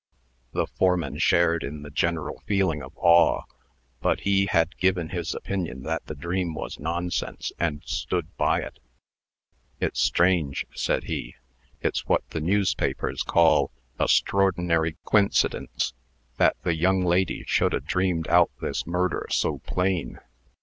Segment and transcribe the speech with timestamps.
[0.53, 3.43] The foreman shared in the general feeling of awe;
[3.99, 8.79] but he had given his opinion that the dream was nonsense, and stood by it.
[9.79, 11.35] "It's strange," said he.
[11.81, 13.69] "It's what the newspapers call
[13.99, 15.93] a 'strordinary quincidence,'
[16.37, 20.17] that the young lady should 'a' dreamed out this murder so plain.